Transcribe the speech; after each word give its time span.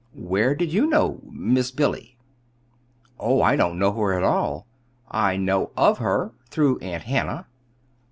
"Where 0.15 0.55
did 0.55 0.73
you 0.73 0.87
know 0.87 1.21
Miss 1.29 1.69
Billy?" 1.69 2.17
"Oh, 3.19 3.39
I 3.43 3.55
don't 3.55 3.77
know 3.77 3.91
her 3.91 4.13
at 4.17 4.23
all. 4.23 4.65
I 5.11 5.37
know 5.37 5.69
of 5.77 5.99
her 5.99 6.31
through 6.49 6.79
Aunt 6.79 7.03
Hannah." 7.03 7.45